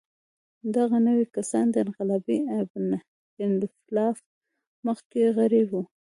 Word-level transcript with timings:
دغه 0.75 0.97
نوي 1.07 1.25
کسان 1.35 1.65
د 1.71 1.75
انقلابي 1.85 2.37
اېتلاف 3.43 4.17
مخکښ 4.85 5.23
غړي 5.37 5.61
وو. 5.69 5.81